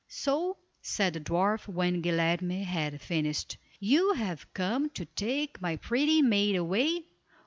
"So," 0.07 0.57
said 0.81 1.13
the 1.13 1.19
dwarf, 1.19 1.67
when 1.67 2.01
Guilerme 2.01 2.63
had 2.63 2.99
finished: 2.99 3.57
"You 3.79 4.13
have 4.13 4.51
come 4.55 4.89
to 4.97 5.05
take 5.05 5.61
my 5.61 5.75
pretty 5.75 6.23
maid 6.23 6.55
away? 6.55 7.05